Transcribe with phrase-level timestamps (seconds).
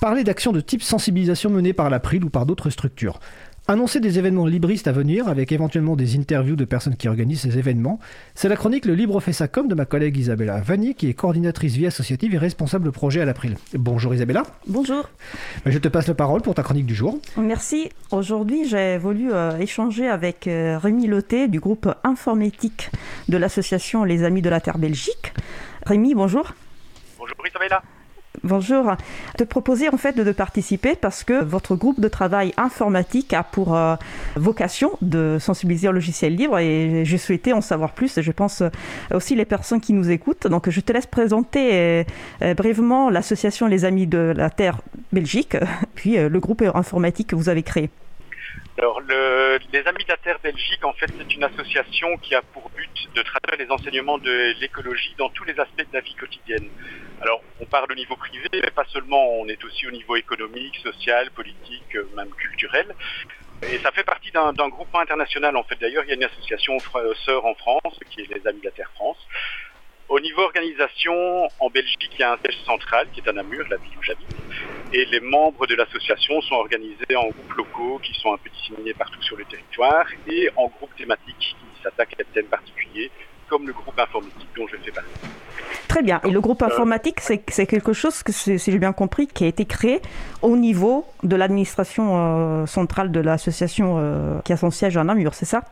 [0.00, 3.20] Parler d'actions de type sensibilisation menées par l'April ou par d'autres structures.
[3.68, 7.58] Annoncer des événements libristes à venir, avec éventuellement des interviews de personnes qui organisent ces
[7.58, 8.00] événements,
[8.34, 11.12] c'est la chronique Le Libre fait sa com de ma collègue Isabella Vanni, qui est
[11.12, 13.58] coordinatrice vie associative et responsable projet à l'April.
[13.74, 14.44] Bonjour Isabella.
[14.66, 15.10] Bonjour.
[15.66, 17.18] Je te passe la parole pour ta chronique du jour.
[17.36, 17.90] Merci.
[18.10, 22.90] Aujourd'hui, j'ai voulu euh, échanger avec euh, Rémi Loté du groupe informatique
[23.28, 25.34] de l'association Les Amis de la Terre Belgique.
[25.84, 26.54] Rémi, bonjour.
[27.18, 27.82] Bonjour Isabella.
[28.44, 28.96] Bonjour.
[29.36, 33.76] Te proposer en fait de, participer parce que votre groupe de travail informatique a pour
[33.76, 33.96] euh,
[34.36, 38.70] vocation de sensibiliser au logiciel libre et j'ai souhaité en savoir plus je pense euh,
[39.12, 40.46] aussi les personnes qui nous écoutent.
[40.46, 42.04] Donc je te laisse présenter
[42.40, 44.80] euh, brièvement l'association Les Amis de la Terre
[45.12, 45.56] Belgique,
[45.96, 47.90] puis le groupe informatique que vous avez créé.
[48.78, 52.70] Alors, les Amis de la Terre Belgique, en fait, c'est une association qui a pour
[52.70, 56.68] but de traduire les enseignements de l'écologie dans tous les aspects de la vie quotidienne.
[57.20, 60.76] Alors, on parle au niveau privé, mais pas seulement, on est aussi au niveau économique,
[60.82, 62.86] social, politique, euh, même culturel.
[63.70, 65.78] Et ça fait partie d'un groupement international, en fait.
[65.78, 66.78] D'ailleurs, il y a une association
[67.26, 69.18] sœur en France, qui est les Amis de la Terre France.
[70.10, 71.14] Au niveau organisation,
[71.60, 74.02] en Belgique, il y a un siège central qui est à Namur, la ville où
[74.02, 74.26] j'habite.
[74.92, 78.92] Et les membres de l'association sont organisés en groupes locaux qui sont un peu disséminés
[78.92, 83.08] partout sur le territoire et en groupes thématiques qui s'attaquent à des thèmes particuliers,
[83.48, 85.10] comme le groupe informatique dont je fais partie.
[85.86, 86.20] Très bien.
[86.24, 89.46] Et le groupe euh, informatique, c'est quelque chose, que, si j'ai bien compris, qui a
[89.46, 90.02] été créé
[90.42, 95.34] au niveau de l'administration euh, centrale de l'association euh, qui a son siège à Namur,
[95.34, 95.62] c'est ça?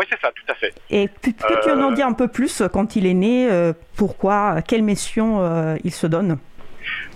[0.00, 0.72] Oui, c'est ça, tout à fait.
[0.88, 3.50] Et peut-être tu en dis un peu plus quand il est né,
[3.98, 6.38] pourquoi, quelle mission il se donne?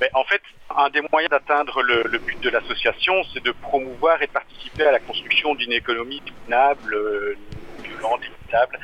[0.02, 0.42] Mais En fait,
[0.76, 4.84] un des moyens d'atteindre le, le, but de l'association, c'est de promouvoir et de participer
[4.84, 6.94] à la construction d'une économie soutenable,
[7.82, 8.78] violente, équitable,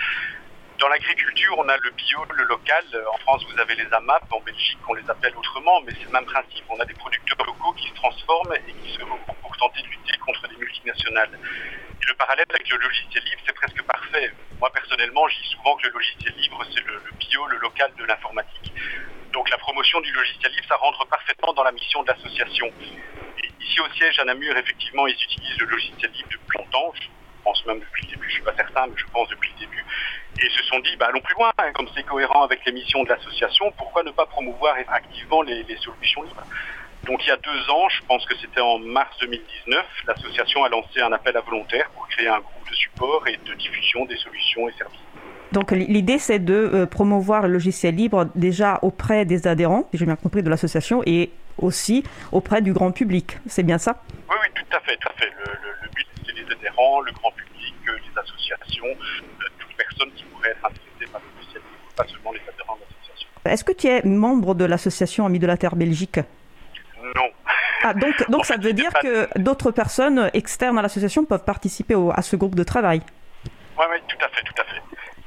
[0.81, 2.85] dans l'agriculture, on a le bio, le local.
[3.13, 4.25] En France, vous avez les AMAP.
[4.33, 6.65] En Belgique, on les appelle autrement, mais c'est le même principe.
[6.71, 9.89] On a des producteurs locaux qui se transforment et qui se regroupent pour tenter de
[9.89, 11.39] lutter contre les multinationales.
[12.07, 14.33] Le parallèle avec le logiciel libre, c'est presque parfait.
[14.59, 18.05] Moi, personnellement, je dis souvent que le logiciel libre, c'est le, bio, le local de
[18.05, 18.73] l'informatique.
[19.33, 22.73] Donc la promotion du logiciel libre, ça rentre parfaitement dans la mission de l'association.
[23.61, 26.93] Ici au siège à Namur, effectivement, ils utilisent le logiciel libre depuis longtemps.
[27.01, 27.09] Je
[27.45, 29.67] pense même depuis le début, je ne suis pas certain, mais je pense depuis le
[29.67, 29.85] début
[30.43, 33.03] et se sont dit, bah, allons plus loin, hein, comme c'est cohérent avec les missions
[33.03, 36.47] de l'association, pourquoi ne pas promouvoir activement les, solutions libres?
[37.05, 40.69] Donc il y a deux ans, je pense que c'était en mars 2019, l'association a
[40.69, 44.17] lancé un appel à volontaires pour créer un groupe de support et de diffusion des
[44.17, 45.01] solutions et services.
[45.53, 50.07] Donc l'idée c'est de euh, promouvoir le logiciel libre déjà auprès des adhérents, si j'ai
[50.07, 53.39] bien compris, de l'association et aussi auprès du grand public.
[53.47, 54.03] C'est bien ça?
[54.29, 55.31] Oui, oui, tout à fait, tout à fait.
[55.83, 60.51] Le, but c'est les adhérents, le grand public, euh, les associations, euh, personnes qui pourraient
[60.51, 61.61] être intéressées par le
[61.97, 63.29] pas seulement les adhérents de l'association.
[63.45, 66.21] Est-ce que tu es membre de l'association Amis de la Terre Belgique?
[67.17, 67.31] Non.
[67.83, 72.23] Ah, donc, donc ça veut dire que d'autres personnes externes à l'association peuvent participer à
[72.23, 73.01] ce groupe de travail
[73.79, 74.83] Oui, oui, tout à fait, tout à fait.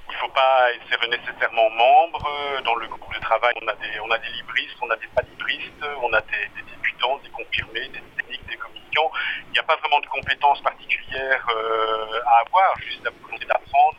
[0.10, 2.26] Il ne faut pas être nécessairement membre.
[2.64, 5.08] Dans le groupe de travail, on a des, on a des libristes, on a des
[5.08, 9.12] pas libristes, on a des, des débutants, des confirmés, des techniques, des communicants.
[9.50, 13.98] Il n'y a pas vraiment de compétences particulières euh, à avoir, juste la volonté d'apprendre,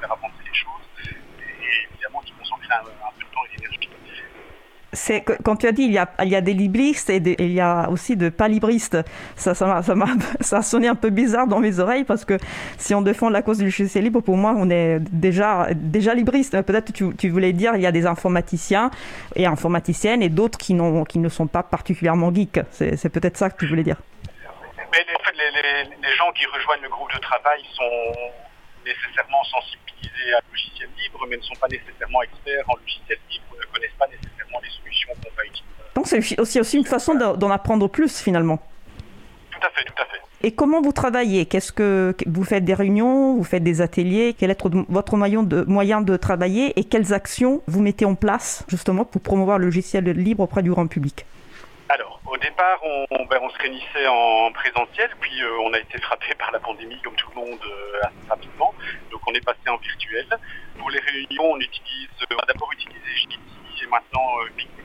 [0.00, 3.88] faire avancer les choses et évidemment qui consomment un, un peu de temps et d'énergie.
[4.94, 7.52] C'est quand tu as dit il y a, il y a des libristes et il
[7.52, 8.98] y a aussi de pas libristes.
[9.36, 9.82] Ça, ça, m'a,
[10.40, 12.36] ça, a sonné un peu bizarre dans mes oreilles parce que
[12.76, 16.60] si on défend la cause du logiciel libre, pour moi, on est déjà, déjà libriste.
[16.62, 18.90] Peut-être tu, tu voulais dire il y a des informaticiens
[19.34, 20.76] et informaticiennes et d'autres qui,
[21.08, 22.60] qui ne sont pas particulièrement geeks.
[22.70, 23.96] C'est, peut-être ça que tu voulais dire.
[24.92, 28.12] Mais les, les, les gens qui rejoignent le groupe de travail sont
[28.84, 33.66] nécessairement sensibilisés à logiciel libre, mais ne sont pas nécessairement experts en logiciel libre, ne
[33.72, 35.72] connaissent pas nécessairement les solutions qu'on va utiliser.
[35.94, 38.58] Donc c'est aussi, aussi une façon d'en apprendre plus finalement.
[39.50, 40.20] Tout à fait, tout à fait.
[40.44, 41.46] Et comment vous travaillez?
[41.46, 44.34] Qu'est-ce que vous faites des réunions, vous faites des ateliers?
[44.36, 44.58] Quel est
[44.88, 46.78] votre moyen de, moyen de travailler?
[46.78, 50.70] Et quelles actions vous mettez en place justement pour promouvoir le logiciel libre auprès du
[50.70, 51.24] grand public?
[51.88, 55.98] Alors, au départ, on, ben, on, se réunissait en présentiel, puis euh, on a été
[56.00, 58.74] frappé par la pandémie, comme tout le monde, euh, assez rapidement.
[59.10, 60.26] Donc, on est passé en virtuel.
[60.78, 63.38] Pour les réunions, on utilise, on a d'abord utilisé Jitsi
[63.82, 64.81] et maintenant euh, Button.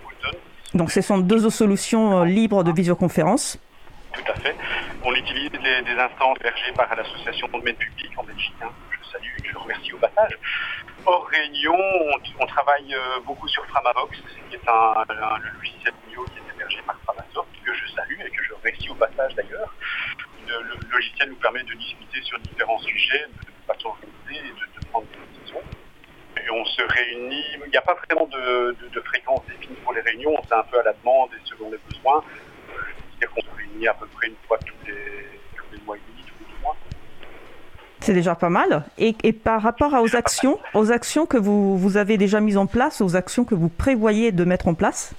[0.74, 3.58] Donc, ce sont deux solutions libres de visioconférence.
[4.14, 4.56] Tout à fait.
[5.04, 8.54] On utilise des, des instances hébergées par l'association de domaine public en Belgique.
[8.62, 8.70] Hein.
[8.92, 10.38] Je salue je remercie au passage.
[11.06, 11.78] Hors réunion,
[12.40, 14.18] on, travaille beaucoup sur Framabox,
[14.50, 18.44] qui est un, un logiciel bio qui est par Framasoft, que je salue et que
[18.44, 19.74] je remercie au passage d'ailleurs.
[20.48, 25.08] Le, logiciel nous permet de discuter sur différents sujets de façon organisée et de, prendre
[25.08, 25.62] des décisions.
[26.38, 30.37] Et on se réunit, il n'y a pas vraiment de, fréquence définie pour les réunions,
[30.60, 32.24] un peu à la demande et selon les besoins.
[33.78, 36.46] signer à peu près une fois tous les, tous les mois et demi, tous les
[36.52, 36.76] deux mois.
[38.00, 38.86] C'est déjà pas mal.
[38.98, 42.68] Et, et par rapport aux actions, aux actions que vous, vous avez déjà mises en
[42.68, 45.14] place, aux actions que vous prévoyez de mettre en place?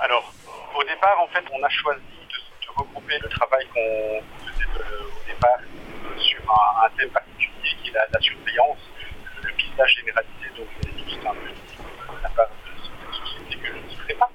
[0.00, 0.32] Alors,
[0.76, 5.04] au départ, en fait, on a choisi de, de regrouper le travail qu'on faisait de-
[5.04, 8.78] au départ euh, sur un, un thème particulier qui est la, la surveillance,
[9.42, 13.56] le, le pistage généralisé, donc c'est juste un peu de la part de cette société
[13.56, 14.30] que je ne citerai pas.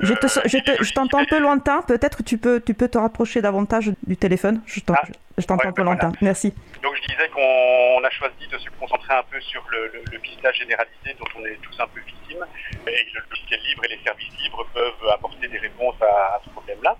[0.00, 1.82] Je te- je te- t'entends un peu lointain.
[1.82, 4.62] Peut-être tu peux, tu peux te rapprocher davantage du téléphone.
[4.66, 5.02] Je Ah,
[5.38, 6.12] je t'entends ouais, un peu lointain.
[6.22, 6.54] Merci.
[6.82, 10.18] Donc je disais qu'on a choisi de se concentrer un peu sur le, le, le
[10.18, 12.44] pistage généralisé dont on est tous un peu victimes
[12.86, 16.50] et le logiciel libre et les services libres peuvent apporter des réponses à, à ce
[16.50, 16.96] problème-là.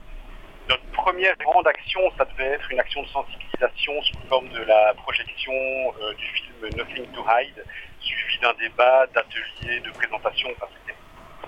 [0.68, 4.94] Notre première grande action, ça devait être une action de sensibilisation sous forme de la
[4.94, 7.64] projection euh, du film Nothing to Hide,
[8.00, 10.96] suivi d'un débat, d'ateliers, de présentations, enfin c'était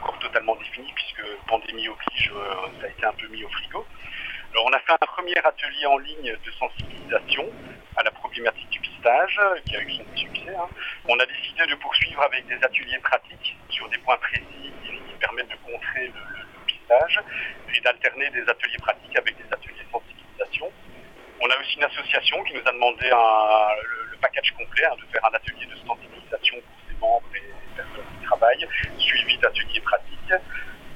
[0.02, 3.87] encore totalement défini puisque pandémie oblige, euh, ça a été un peu mis au frigo.
[4.52, 7.49] Alors on a fait un premier atelier en ligne de sensibilisation
[7.96, 10.54] à la problématique du pistage, qui a eu son succès.
[10.54, 10.69] hein.
[11.06, 15.50] On a décidé de poursuivre avec des ateliers pratiques sur des points précis qui, permettent
[15.50, 17.20] de contrer le, pistage
[17.72, 20.72] et d'alterner des ateliers pratiques avec des ateliers de sensibilisation.
[21.40, 25.25] On a aussi une association qui nous a demandé le package complet, hein, de faire
[25.25, 27.31] un atelier de sensibilisation pour ses membres
[28.22, 28.66] travaillent,
[28.98, 30.32] suivi d'ateliers pratiques.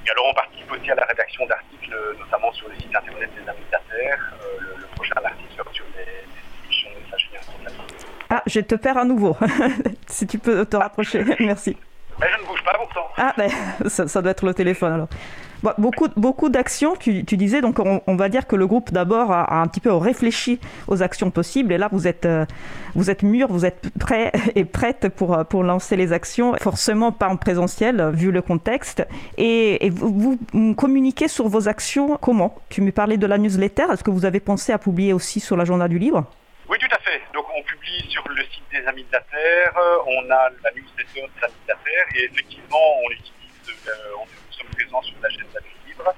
[0.05, 3.49] Et alors on participe aussi à la rédaction d'articles, notamment sur les sites internet des
[3.49, 4.33] amitataires.
[4.41, 7.87] Euh, le, le prochain article sera sur les, les solutions de messagerie instantanée.
[8.29, 9.35] Ah, je te perds à nouveau.
[10.07, 11.23] si tu peux te rapprocher.
[11.39, 11.77] Merci.
[12.19, 13.07] Mais je ne bouge pas pourtant.
[13.17, 13.49] Ah, ben,
[13.87, 15.07] ça, ça doit être le téléphone alors.
[15.63, 19.59] Bon, beaucoup beaucoup d'actions, tu, disais, donc on, va dire que le groupe d'abord a,
[19.61, 22.45] un petit peu réfléchi aux actions possibles et là vous êtes, euh,
[22.93, 27.11] vous êtes mûrs, vous êtes prêts et prêtes pour, euh, pour lancer les actions, forcément
[27.11, 29.07] pas en présentiel euh, vu le contexte.
[29.37, 32.55] Et, vous, vous communiquez sur vos actions comment?
[32.69, 35.57] Tu me parlais de la newsletter, est-ce que vous avez pensé à publier aussi sur
[35.57, 36.25] l'agenda du livre?
[36.69, 37.21] Oui, tout à fait.
[37.33, 40.71] Donc on publie sur le site des amis de la Terre, euh, on a la
[40.75, 43.33] newsletter des amis de la Terre et effectivement on utilise,
[45.01, 46.13] sur l'agenda du livre.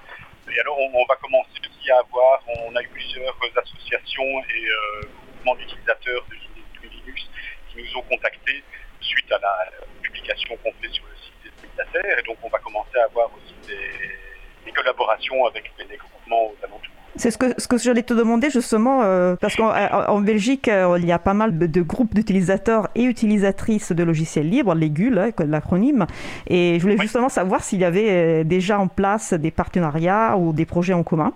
[0.51, 5.01] Et alors on, va commencer aussi à avoir, on a eu plusieurs associations et euh,
[5.25, 7.30] groupements d'utilisateurs de Linux
[7.69, 8.63] qui nous ont contactés
[9.01, 9.69] suite à la
[10.01, 13.06] publication qu'on fait sur le site des la Terre et donc on va commencer à
[13.06, 16.99] avoir aussi des, des collaborations avec les groupements aux alentours.
[17.19, 20.69] C'est ce que, ce que j'allais te demander justement, euh, parce qu'en en- en Belgique,
[20.69, 24.74] euh, il y a pas mal de, de groupes d'utilisateurs et utilisatrices de logiciels libres,
[24.74, 26.07] les GUL, hein, l'acronyme,
[26.48, 27.01] et je voulais Oui.
[27.01, 31.04] justement savoir s'il y avait euh, déjà en place des partenariats ou des projets en
[31.04, 31.33] commun.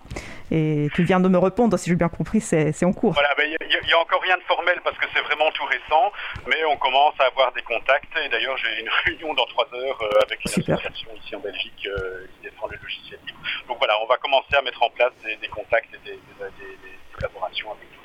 [0.55, 3.13] Et tu viens de me répondre, si j'ai bien compris, c'est en cours.
[3.13, 3.57] Voilà, il
[3.87, 6.11] n'y a, encore rien de formel parce que c'est vraiment tout récent,
[6.45, 8.15] mais on commence à avoir des contacts.
[8.23, 10.77] Et d'ailleurs, j'ai une réunion dans trois heures euh, avec une Super.
[10.77, 13.39] association ici en Belgique euh, qui défend le logiciel libre.
[13.67, 16.51] Donc voilà, on va commencer à mettre en place des, des contacts et des, des-
[16.59, 18.02] des- des collaborations avec associations.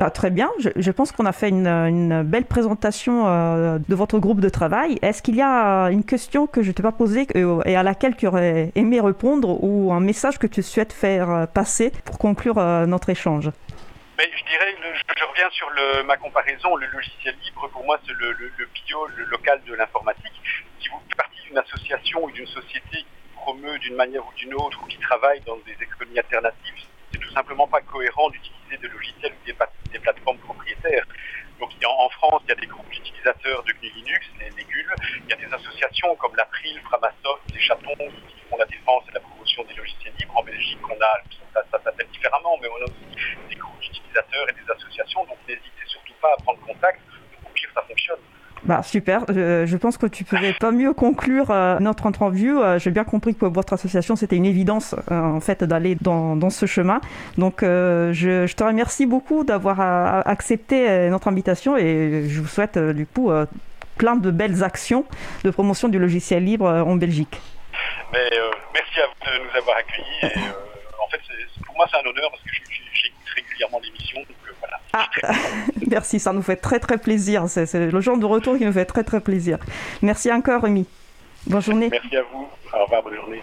[0.00, 4.40] Ah, très bien, je, pense qu'on a fait une, belle présentation euh, de votre groupe
[4.40, 4.96] de travail.
[5.02, 7.74] Est-ce qu'il y a euh, une question que je ne t'ai pas posée euh, et
[7.74, 12.18] à laquelle tu aurais aimé répondre ou un message que tu souhaites faire passer pour
[12.18, 12.56] conclure
[12.86, 13.50] notre échange?
[14.18, 18.14] Mais je dirais, je, reviens sur le- ma comparaison, le logiciel libre, pour moi, c'est
[18.14, 20.40] le, le- le bio, le local de l'informatique.
[20.80, 24.54] Si vous faites partie d'une association ou d'une société qui promeut d'une manière ou d'une
[24.54, 28.88] autre ou qui travaille dans des économies alternatives, c'est tout simplement pas cohérent d'utiliser des
[28.88, 31.04] logiciels ou des, plateformes propriétaires.
[31.58, 34.94] Donc en France, il y a des groupes d'utilisateurs de GNU Linux, les, les GUL.
[35.24, 39.12] Il y a des associations comme l'April, Framasoft, les Chatons qui font la défense et
[39.12, 40.36] la promotion des logiciels libres.
[40.36, 44.52] En Belgique, on a, ça, s'appelle différemment, mais on a aussi des groupes d'utilisateurs et
[44.52, 45.24] des associations.
[45.24, 47.00] Donc n'hésitez surtout pas à prendre contact.
[47.44, 48.20] Au pire, ça fonctionne.
[48.64, 52.60] Bah super, je, je pense que tu pouvais pas mieux conclure euh, notre interview.
[52.60, 55.96] Euh, J'ai bien compris que pour votre association c'était une évidence euh, en fait d'aller
[56.00, 57.00] dans, dans ce chemin.
[57.36, 62.48] Donc euh, je, te remercie beaucoup d'avoir euh, accepté euh, notre invitation et je vous
[62.48, 63.46] souhaite euh, du coup euh,
[63.96, 65.04] plein de belles actions
[65.44, 67.40] de promotion du logiciel libre euh, en Belgique.
[68.12, 70.22] Mais euh, merci à vous de nous avoir accueillis.
[70.22, 71.20] Et, euh, en fait,
[71.64, 72.50] pour moi, c'est un honneur parce que
[72.92, 74.20] j'écoute régulièrement l'émission.
[74.92, 75.08] Ah,
[75.90, 77.44] merci, ça nous fait très très plaisir.
[77.48, 79.58] C'est c'est le genre de retour qui nous fait très très plaisir.
[80.02, 80.86] Merci encore, Rémi.
[81.46, 81.88] Bonne journée.
[81.90, 82.46] Merci à vous.
[82.72, 83.36] Au revoir, bonne journée.